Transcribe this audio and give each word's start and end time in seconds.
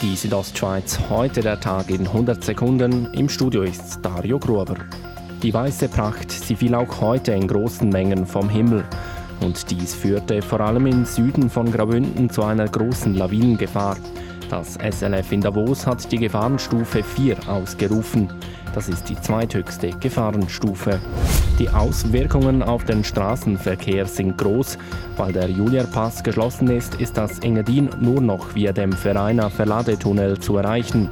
Die 0.00 0.14
Südostschweiz, 0.14 0.96
heute 1.10 1.40
der 1.40 1.58
Tag 1.58 1.90
in 1.90 2.06
100 2.06 2.44
Sekunden. 2.44 3.12
Im 3.14 3.28
Studio 3.28 3.62
ist 3.62 3.98
Dario 4.00 4.38
Gruber. 4.38 4.76
Die 5.42 5.52
weiße 5.52 5.88
Pracht, 5.88 6.30
sie 6.30 6.54
fiel 6.54 6.76
auch 6.76 7.00
heute 7.00 7.32
in 7.32 7.48
großen 7.48 7.88
Mengen 7.88 8.24
vom 8.24 8.48
Himmel. 8.48 8.84
Und 9.40 9.68
dies 9.72 9.96
führte 9.96 10.40
vor 10.40 10.60
allem 10.60 10.86
im 10.86 11.04
Süden 11.04 11.50
von 11.50 11.72
Graubünden 11.72 12.30
zu 12.30 12.44
einer 12.44 12.68
großen 12.68 13.14
Lawinengefahr. 13.14 13.96
Das 14.48 14.74
SLF 14.76 15.32
in 15.32 15.42
Davos 15.42 15.86
hat 15.86 16.10
die 16.10 16.16
Gefahrenstufe 16.16 17.02
4 17.02 17.36
ausgerufen. 17.48 18.30
Das 18.74 18.88
ist 18.88 19.08
die 19.08 19.20
zweithöchste 19.20 19.90
Gefahrenstufe. 19.90 21.00
Die 21.58 21.68
Auswirkungen 21.68 22.62
auf 22.62 22.84
den 22.84 23.04
Straßenverkehr 23.04 24.06
sind 24.06 24.38
groß. 24.38 24.78
Weil 25.18 25.32
der 25.32 25.50
Julierpass 25.50 26.22
geschlossen 26.22 26.70
ist, 26.70 26.94
ist 26.94 27.18
das 27.18 27.40
Engadin 27.40 27.90
nur 28.00 28.22
noch 28.22 28.54
via 28.54 28.72
dem 28.72 28.92
Vereiner 28.92 29.50
Verladetunnel 29.50 30.38
zu 30.38 30.56
erreichen. 30.56 31.10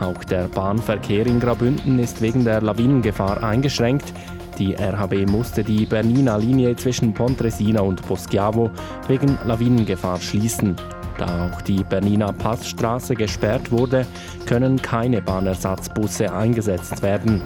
Auch 0.00 0.22
der 0.24 0.48
Bahnverkehr 0.48 1.26
in 1.26 1.40
Graubünden 1.40 1.98
ist 1.98 2.20
wegen 2.20 2.44
der 2.44 2.60
Lawinengefahr 2.60 3.42
eingeschränkt. 3.42 4.12
Die 4.58 4.74
RHB 4.74 5.30
musste 5.30 5.64
die 5.64 5.86
Bernina 5.86 6.36
Linie 6.36 6.76
zwischen 6.76 7.14
Pontresina 7.14 7.80
und 7.80 8.02
Poschiavo 8.02 8.70
wegen 9.08 9.38
Lawinengefahr 9.46 10.20
schließen. 10.20 10.76
Da 11.18 11.46
auch 11.46 11.62
die 11.62 11.84
Bernina 11.84 12.32
Passstraße 12.32 13.14
gesperrt 13.14 13.70
wurde, 13.70 14.06
können 14.46 14.80
keine 14.82 15.22
Bahnersatzbusse 15.22 16.32
eingesetzt 16.32 17.02
werden. 17.02 17.42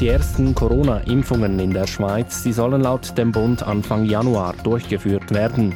Die 0.00 0.08
ersten 0.08 0.54
Corona-Impfungen 0.54 1.58
in 1.58 1.72
der 1.72 1.86
Schweiz 1.86 2.42
sie 2.42 2.52
sollen 2.52 2.80
laut 2.80 3.16
dem 3.18 3.32
Bund 3.32 3.62
Anfang 3.62 4.04
Januar 4.04 4.54
durchgeführt 4.64 5.34
werden. 5.34 5.74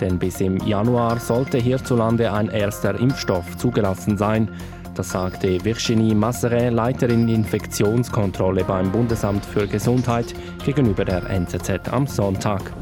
Denn 0.00 0.18
bis 0.18 0.40
im 0.40 0.58
Januar 0.58 1.18
sollte 1.20 1.58
hierzulande 1.58 2.32
ein 2.32 2.48
erster 2.48 2.98
Impfstoff 2.98 3.56
zugelassen 3.56 4.16
sein. 4.16 4.48
Das 4.94 5.10
sagte 5.10 5.62
Virginie 5.62 6.14
Masseret, 6.14 6.72
Leiterin 6.72 7.28
Infektionskontrolle 7.28 8.64
beim 8.64 8.90
Bundesamt 8.90 9.44
für 9.44 9.66
Gesundheit, 9.66 10.34
gegenüber 10.64 11.04
der 11.04 11.28
NZZ 11.28 11.92
am 11.92 12.06
Sonntag. 12.06 12.72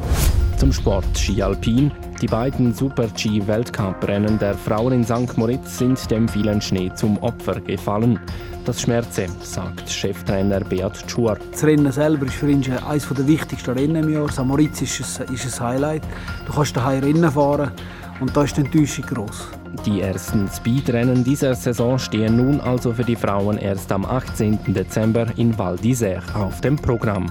Zum 0.57 0.73
Sport 0.73 1.19
Ski 1.19 1.43
Alpin. 1.43 1.91
Die 2.25 2.31
beiden 2.31 2.73
Super-G-Weltcup-Rennen 2.73 4.39
der 4.39 4.55
Frauen 4.55 4.95
in 4.95 5.05
St. 5.05 5.37
Moritz 5.37 5.77
sind 5.77 6.11
dem 6.11 6.27
vielen 6.27 6.59
Schnee 6.63 6.91
zum 6.95 7.19
Opfer 7.19 7.61
gefallen. 7.61 8.19
Das 8.65 8.81
schmerze, 8.81 9.27
sagt 9.43 9.91
Cheftrainer 9.91 10.61
Beat 10.61 11.05
Schur. 11.07 11.37
Das 11.53 11.65
Rennen 11.65 11.93
selber 11.93 12.25
ist 12.25 12.37
für 12.37 12.51
ihn 12.51 12.65
eines 12.89 13.07
der 13.07 13.27
wichtigsten 13.27 13.73
Rennen 13.73 14.05
im 14.05 14.09
Jahr. 14.09 14.33
St. 14.33 14.43
Moritz 14.43 14.81
ist 14.81 15.21
ein, 15.21 15.35
ist 15.35 15.61
ein 15.61 15.69
Highlight. 15.69 16.03
Du 16.47 16.55
kannst 16.55 16.75
daheim 16.75 17.05
Rennen 17.05 17.31
fahren 17.31 17.73
und 18.21 18.35
da 18.35 18.45
ist 18.45 18.57
die 18.57 18.63
Enttäuschung 18.63 19.05
groß. 19.05 19.49
Die 19.85 20.01
ersten 20.01 20.49
Speedrennen 20.49 21.25
dieser 21.25 21.55
Saison 21.55 21.99
stehen 21.99 22.39
nun 22.39 22.59
also 22.59 22.95
für 22.95 23.05
die 23.05 23.17
Frauen 23.17 23.59
erst 23.59 23.93
am 23.93 24.07
18. 24.07 24.73
Dezember 24.73 25.27
in 25.37 25.59
Val 25.59 25.75
d'Isère 25.75 26.23
auf 26.35 26.63
dem 26.63 26.77
Programm. 26.77 27.31